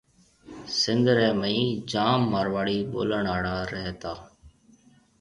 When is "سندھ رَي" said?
0.79-1.29